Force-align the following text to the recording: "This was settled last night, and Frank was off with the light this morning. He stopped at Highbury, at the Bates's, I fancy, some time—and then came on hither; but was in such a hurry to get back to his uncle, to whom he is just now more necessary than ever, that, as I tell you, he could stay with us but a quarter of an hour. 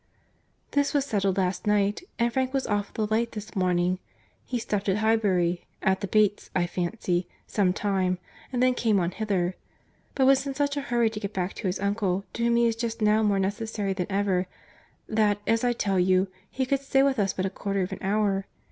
"This 0.71 0.95
was 0.95 1.05
settled 1.05 1.37
last 1.37 1.67
night, 1.67 2.01
and 2.17 2.33
Frank 2.33 2.55
was 2.55 2.65
off 2.65 2.87
with 2.87 2.95
the 3.07 3.13
light 3.13 3.33
this 3.33 3.55
morning. 3.55 3.99
He 4.43 4.57
stopped 4.57 4.89
at 4.89 4.95
Highbury, 4.97 5.67
at 5.83 6.01
the 6.01 6.07
Bates's, 6.07 6.49
I 6.55 6.65
fancy, 6.65 7.27
some 7.45 7.71
time—and 7.71 8.63
then 8.63 8.73
came 8.73 8.99
on 8.99 9.11
hither; 9.11 9.55
but 10.15 10.25
was 10.25 10.47
in 10.47 10.55
such 10.55 10.75
a 10.75 10.81
hurry 10.81 11.11
to 11.11 11.19
get 11.19 11.33
back 11.35 11.53
to 11.53 11.67
his 11.67 11.79
uncle, 11.79 12.25
to 12.33 12.43
whom 12.43 12.55
he 12.55 12.65
is 12.65 12.75
just 12.75 12.99
now 12.99 13.21
more 13.21 13.37
necessary 13.37 13.93
than 13.93 14.07
ever, 14.09 14.47
that, 15.07 15.37
as 15.45 15.63
I 15.63 15.71
tell 15.71 15.99
you, 15.99 16.29
he 16.49 16.65
could 16.65 16.81
stay 16.81 17.03
with 17.03 17.19
us 17.19 17.33
but 17.33 17.45
a 17.45 17.51
quarter 17.51 17.81
of 17.83 17.91
an 17.91 18.01
hour. 18.01 18.47